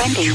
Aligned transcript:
Trending. 0.00 0.30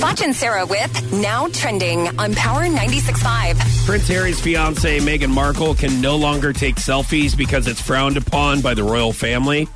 Foch 0.00 0.22
and 0.22 0.34
Sarah 0.34 0.64
with 0.64 1.12
Now 1.12 1.46
Trending 1.48 2.08
on 2.18 2.32
Power 2.34 2.62
96.5. 2.62 3.84
Prince 3.84 4.08
Harry's 4.08 4.40
fiance 4.40 4.98
Meghan 5.00 5.28
Markle 5.28 5.74
can 5.74 6.00
no 6.00 6.16
longer 6.16 6.54
take 6.54 6.76
selfies 6.76 7.36
because 7.36 7.66
it's 7.66 7.82
frowned 7.82 8.16
upon 8.16 8.62
by 8.62 8.72
the 8.72 8.82
royal 8.82 9.12
family. 9.12 9.68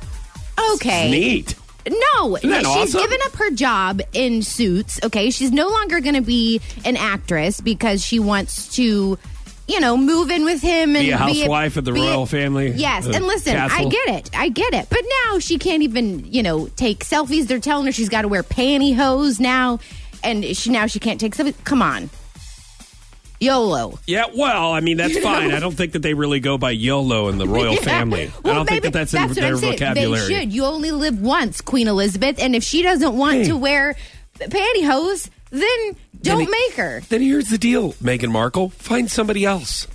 Okay. 0.73 1.11
Neat. 1.11 1.53
No, 1.87 2.37
Isn't 2.37 2.49
she's 2.49 2.65
awesome? 2.65 3.01
given 3.01 3.19
up 3.23 3.33
her 3.33 3.51
job 3.51 4.01
in 4.13 4.41
suits. 4.41 4.99
Okay, 5.03 5.29
she's 5.29 5.51
no 5.51 5.67
longer 5.67 5.99
going 5.99 6.15
to 6.15 6.21
be 6.21 6.59
an 6.83 6.97
actress 6.97 7.61
because 7.61 8.03
she 8.03 8.17
wants 8.17 8.73
to, 8.77 9.19
you 9.67 9.79
know, 9.79 9.97
move 9.97 10.29
in 10.29 10.45
with 10.45 10.61
him 10.61 10.95
and 10.95 11.05
Be 11.05 11.11
a 11.11 11.17
housewife 11.17 11.75
of 11.77 11.85
the 11.85 11.91
be 11.91 11.99
royal 12.01 12.25
family, 12.25 12.71
Yes, 12.71 13.05
and 13.07 13.25
listen, 13.25 13.55
I 13.55 13.85
get 13.85 14.07
it, 14.09 14.29
I 14.37 14.49
get 14.49 14.73
it. 14.73 14.87
But 14.89 15.01
now 15.25 15.39
she 15.39 15.57
can't 15.57 15.81
even, 15.83 16.31
you 16.31 16.43
know, 16.43 16.67
take 16.67 17.03
selfies. 17.03 17.47
They're 17.47 17.59
telling 17.59 17.85
her 17.87 17.91
she's 17.91 18.09
got 18.09 18.21
to 18.23 18.27
wear 18.27 18.43
pantyhose 18.43 19.39
now, 19.39 19.79
and 20.23 20.45
she 20.55 20.69
now 20.69 20.85
she 20.87 20.99
can't 20.99 21.19
take 21.19 21.35
selfies. 21.35 21.55
Come 21.63 21.81
on, 21.81 22.09
YOLO. 23.39 23.99
Yeah, 24.07 24.25
well, 24.35 24.71
I 24.71 24.79
mean 24.79 24.97
that's 24.97 25.17
fine. 25.29 25.51
I 25.51 25.59
don't 25.59 25.75
think 25.75 25.93
that 25.93 25.99
they 26.01 26.13
really 26.13 26.39
go 26.39 26.57
by 26.57 26.71
YOLO 26.71 27.27
in 27.29 27.37
the 27.37 27.47
royal 27.47 27.73
Yeah. 27.75 27.79
family. 27.81 28.31
Well, 28.43 28.53
I 28.53 28.55
don't 28.57 28.69
think 28.69 28.83
that 28.83 28.93
that's 28.93 29.13
in 29.13 29.33
their 29.33 29.55
vocabulary. 29.55 30.27
They 30.27 30.39
should. 30.41 30.53
You 30.53 30.65
only 30.65 30.91
live 30.91 31.19
once, 31.21 31.61
Queen 31.61 31.87
Elizabeth, 31.87 32.37
and 32.39 32.55
if 32.55 32.63
she 32.63 32.81
doesn't 32.81 33.15
want 33.15 33.37
Hey. 33.37 33.43
to 33.47 33.57
wear 33.57 33.95
pantyhose, 34.39 35.29
then 35.61 35.95
don't 36.21 36.39
Then- 36.39 36.51
make 36.51 36.73
her. 36.75 37.01
Then 37.09 37.21
here's 37.21 37.49
the 37.49 37.57
deal, 37.57 37.93
Meghan 37.93 38.31
Markle: 38.31 38.69
find 38.69 39.09
somebody 39.09 39.45
else. 39.45 39.87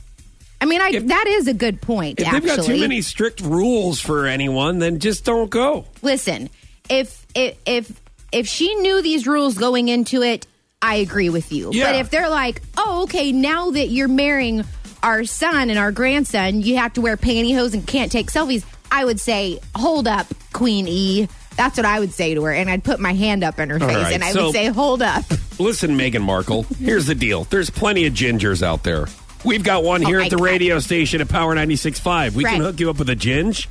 I 0.60 0.66
mean, 0.66 0.80
I, 0.83 0.91
If- 0.91 1.06
that 1.06 1.27
is 1.27 1.48
a 1.48 1.55
good 1.55 1.80
point. 1.80 2.20
If 2.20 2.27
actually, 2.27 2.41
they've 2.41 2.56
got 2.59 2.66
too 2.66 2.80
many 2.80 3.00
strict 3.02 3.41
rules 3.41 3.98
for 4.00 4.27
anyone, 4.27 4.78
then 4.78 4.98
just 4.98 5.24
don't 5.24 5.48
go. 5.50 5.86
listen, 6.02 6.50
if 6.88 7.27
if 7.34 7.56
if 7.66 8.00
if 8.33 8.46
she 8.46 8.74
knew 8.77 9.00
these 9.02 9.27
rules 9.27 9.56
going 9.59 9.88
into 9.88 10.23
it, 10.23 10.46
I 10.83 10.96
agree 10.96 11.30
with 11.30 11.50
you. 11.52 11.70
Yeah. 11.72 11.86
But 11.92 11.97
if 12.00 12.11
they're 12.11 12.28
like, 12.28 12.62
oh, 12.77 13.03
okay, 13.05 13.33
now 13.33 13.70
that 13.70 13.88
you're 13.88 14.08
marrying 14.08 14.64
our 15.03 15.25
son 15.25 15.70
and 15.70 15.78
our 15.78 15.92
grandson, 15.92 16.61
you 16.62 16.77
have 16.77 16.92
to 16.94 17.00
wear 17.00 17.16
pantyhose 17.16 17.72
and 17.75 17.86
can't 17.86 18.12
take 18.12 18.31
selfies. 18.31 18.64
I 18.92 19.05
would 19.05 19.19
say, 19.20 19.61
hold 19.75 20.06
up, 20.08 20.27
Queen 20.53 20.86
E. 20.88 21.28
That's 21.56 21.77
what 21.77 21.86
I 21.86 22.00
would 22.00 22.12
say 22.12 22.34
to 22.34 22.42
her, 22.44 22.53
and 22.53 22.69
I'd 22.70 22.84
put 22.84 23.00
my 23.00 23.12
hand 23.14 23.44
up 23.44 23.58
in 23.58 23.70
her 23.70 23.78
face, 23.78 23.88
right, 23.97 24.12
and 24.14 24.22
I 24.25 24.33
so- 24.33 24.47
would 24.47 24.53
say, 24.53 24.66
"Hold 24.66 25.00
up." 25.03 25.25
Listen, 25.61 25.97
Meghan 25.97 26.22
Markle, 26.22 26.62
here's 26.78 27.06
the 27.06 27.14
deal. 27.14 27.44
There's 27.44 27.69
plenty 27.70 28.06
of 28.06 28.14
gingers 28.14 28.62
out 28.62 28.83
there. 28.83 29.06
We've 29.44 29.62
got 29.62 29.84
one 29.84 30.03
here 30.03 30.20
Oh, 30.20 30.25
at 30.25 30.30
the 30.30 30.36
radio 30.39 30.78
station 30.80 31.20
at 31.20 31.28
Power 31.28 31.55
96.5. 31.55 32.33
We 32.34 32.44
can 32.44 32.61
hook 32.61 32.80
you 32.80 32.91
up 32.91 32.98
with 32.98 33.11
a 33.11 33.16
ginge. 33.16 33.66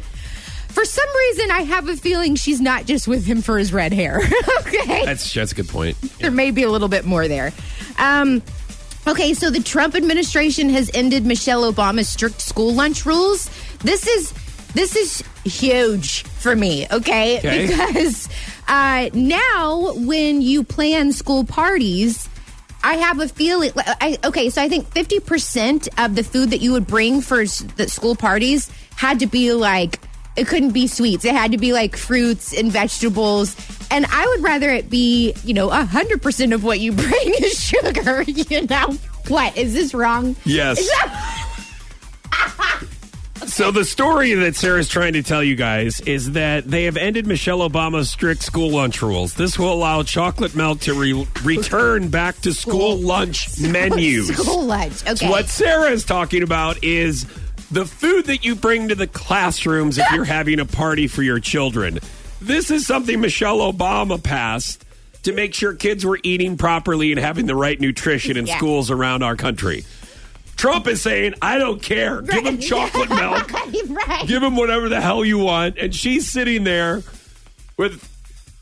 For 0.69 0.85
some 0.85 1.07
reason, 1.17 1.51
I 1.51 1.61
have 1.63 1.89
a 1.89 1.95
feeling 1.97 2.35
she's 2.35 2.61
not 2.61 2.85
just 2.85 3.07
with 3.07 3.25
him 3.25 3.41
for 3.41 3.57
his 3.57 3.73
red 3.73 3.91
hair. 3.91 4.21
okay, 4.59 5.03
That's 5.03 5.33
that's 5.33 5.51
a 5.51 5.55
good 5.55 5.67
point. 5.67 5.99
there 6.19 6.29
may 6.31 6.51
be 6.51 6.61
a 6.63 6.69
little 6.69 6.87
bit 6.89 7.05
more 7.05 7.27
there. 7.27 7.51
Um, 7.97 8.43
okay, 9.07 9.33
so 9.33 9.49
the 9.49 9.61
Trump 9.61 9.95
administration 9.95 10.69
has 10.69 10.91
ended 10.93 11.25
Michelle 11.25 11.71
Obama's 11.71 12.07
strict 12.07 12.39
school 12.41 12.73
lunch 12.75 13.03
rules. 13.07 13.49
This 13.79 14.05
is 14.05 14.31
this 14.75 14.95
is 14.95 15.23
huge 15.43 16.21
for 16.23 16.55
me. 16.55 16.85
Okay, 16.91 17.39
Okay. 17.39 17.65
because 17.67 18.28
uh, 18.69 19.09
now 19.13 19.93
when 19.95 20.41
you 20.41 20.63
plan 20.63 21.11
school 21.11 21.43
parties. 21.43 22.29
I 22.81 22.93
have 22.93 23.19
a 23.19 23.27
feeling. 23.27 23.73
I, 23.75 24.17
okay, 24.23 24.49
so 24.49 24.61
I 24.61 24.69
think 24.69 24.87
fifty 24.93 25.19
percent 25.19 25.89
of 25.97 26.15
the 26.15 26.23
food 26.23 26.51
that 26.51 26.61
you 26.61 26.71
would 26.71 26.87
bring 26.87 27.19
for 27.19 27.43
the 27.45 27.89
school 27.89 28.15
parties 28.15 28.71
had 28.95 29.19
to 29.19 29.27
be 29.27 29.51
like 29.51 29.99
it 30.39 30.47
couldn't 30.47 30.71
be 30.71 30.87
sweets. 30.87 31.25
It 31.25 31.35
had 31.35 31.51
to 31.51 31.57
be 31.57 31.73
like 31.73 31.97
fruits 31.97 32.53
and 32.57 32.71
vegetables. 32.71 33.55
And 33.91 34.05
I 34.05 34.25
would 34.27 34.41
rather 34.41 34.69
it 34.69 34.89
be, 34.89 35.33
you 35.43 35.53
know, 35.53 35.69
hundred 35.69 36.21
percent 36.21 36.53
of 36.53 36.63
what 36.63 36.79
you 36.79 36.91
bring 37.03 37.33
is 37.41 37.61
sugar. 37.61 38.23
You 38.49 38.65
know 38.67 38.97
what? 39.27 39.57
Is 39.57 39.73
this 39.73 39.93
wrong? 39.93 40.35
Yes. 40.45 40.87
So 43.59 43.71
the 43.71 43.83
story 43.83 44.35
that 44.35 44.55
Sarah's 44.55 44.87
trying 44.87 45.11
to 45.11 45.21
tell 45.21 45.43
you 45.43 45.57
guys 45.57 45.99
is 45.99 46.31
that 46.31 46.63
they 46.63 46.85
have 46.85 46.95
ended 46.95 47.27
Michelle 47.27 47.59
Obama's 47.59 48.09
strict 48.09 48.41
school 48.41 48.69
lunch 48.71 49.01
rules. 49.01 49.33
This 49.33 49.59
will 49.59 49.73
allow 49.73 50.01
chocolate 50.01 50.55
milk 50.55 50.79
to 50.79 50.93
re- 50.93 51.27
return 51.43 52.07
back 52.07 52.37
to 52.43 52.53
school 52.53 52.95
lunch 52.95 53.59
menus. 53.59 54.29
School 54.33 54.63
lunch. 54.63 55.01
Okay. 55.09 55.15
So 55.15 55.29
what 55.29 55.49
Sarah 55.49 55.89
is 55.89 56.05
talking 56.05 56.41
about 56.41 56.85
is 56.85 57.25
the 57.69 57.85
food 57.85 58.27
that 58.27 58.45
you 58.45 58.55
bring 58.55 58.87
to 58.87 58.95
the 58.95 59.07
classrooms 59.07 59.97
if 59.97 60.09
you're 60.13 60.23
having 60.39 60.61
a 60.61 60.65
party 60.65 61.07
for 61.07 61.21
your 61.21 61.41
children. 61.41 61.99
This 62.39 62.71
is 62.71 62.87
something 62.87 63.19
Michelle 63.19 63.57
Obama 63.59 64.23
passed 64.23 64.85
to 65.23 65.33
make 65.33 65.53
sure 65.53 65.73
kids 65.73 66.05
were 66.05 66.19
eating 66.23 66.55
properly 66.55 67.11
and 67.11 67.19
having 67.19 67.45
the 67.45 67.57
right 67.57 67.77
nutrition 67.77 68.37
in 68.37 68.47
Yeah. 68.47 68.55
schools 68.55 68.89
around 68.89 69.21
our 69.21 69.35
country. 69.35 69.83
Trump 70.59 70.87
is 70.87 71.01
saying, 71.01 71.35
I 71.41 71.57
don't 71.57 71.81
care. 71.81 72.21
Give 72.21 72.43
them 72.43 72.57
chocolate 72.59 73.09
milk. 73.09 73.51
right. 73.89 74.27
Give 74.27 74.41
them 74.41 74.55
whatever 74.55 74.89
the 74.89 74.99
hell 74.99 75.23
you 75.23 75.37
want. 75.37 75.77
And 75.77 75.95
she's 75.95 76.29
sitting 76.29 76.63
there 76.65 77.01
with 77.77 78.05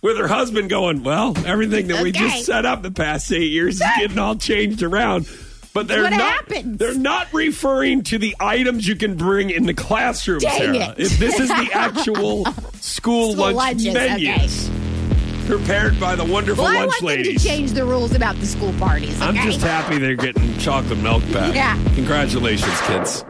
with 0.04 0.18
her 0.18 0.28
husband 0.28 0.70
going, 0.70 1.04
Well, 1.04 1.34
everything 1.46 1.88
that 1.88 2.04
we 2.04 2.12
just 2.12 2.46
set 2.46 2.66
up 2.66 2.84
the 2.84 2.92
past 2.92 3.32
eight 3.32 3.50
years 3.52 3.76
is 3.76 3.88
getting 3.98 4.20
all 4.20 4.36
changed 4.36 4.84
around. 4.84 5.28
But 5.74 5.88
they're 5.88 6.04
what 6.04 6.12
not 6.12 6.22
happens. 6.22 6.78
they're 6.80 6.98
not 6.98 7.32
referring 7.34 8.04
to 8.06 8.18
the 8.18 8.36
items 8.40 8.88
you 8.88 8.96
can 8.96 9.16
bring 9.16 9.50
in 9.52 9.66
the 9.68 9.74
classroom, 9.76 10.40
Dang 10.40 10.58
Sarah. 10.60 10.90
it. 10.92 11.00
If 11.00 11.20
This 11.20 11.40
is 11.40 11.50
the 11.50 11.70
actual 11.74 12.46
school, 12.80 13.34
School 13.34 13.36
lunch 13.36 13.56
lunches, 13.86 13.94
menus. 13.94 14.70
Prepared 15.48 15.98
by 15.98 16.16
the 16.16 16.26
wonderful 16.26 16.66
Well, 16.66 16.74
I 16.74 16.80
lunch 16.82 16.88
want 16.90 17.00
them 17.00 17.08
ladies. 17.08 17.42
to 17.42 17.48
change 17.48 17.72
the 17.72 17.86
rules 17.86 18.14
about 18.14 18.36
the 18.36 18.46
school 18.46 18.74
parties. 18.74 19.20
I'm 19.22 19.36
just 19.36 19.62
happy 19.62 19.98
they're 19.98 20.16
getting 20.16 20.58
chocolate 20.58 21.00
milk 21.00 21.24
back. 21.32 21.56
Yeah. 21.56 21.82
Congratulations, 21.96 22.82
kids. 22.82 23.24